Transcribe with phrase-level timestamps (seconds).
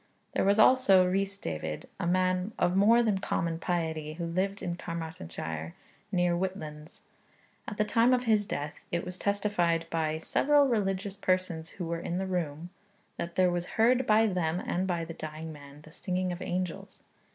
[0.33, 4.75] There was also Rees David, a man of more than common piety, who lived in
[4.75, 5.75] Carmarthenshire,
[6.11, 7.01] near Whitlands.
[7.67, 11.99] At the time of his death, it was testified by 'several religious persons who were
[11.99, 12.71] in the room,'
[13.17, 17.03] that there was heard, by them and by the dying man, the singing of angels.